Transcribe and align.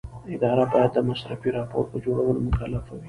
اداره 0.35 0.63
باید 0.73 0.91
د 0.93 0.97
مصرفي 1.09 1.49
راپور 1.57 1.83
په 1.91 1.97
جوړولو 2.05 2.39
مکلفه 2.47 2.91
وي. 2.95 2.99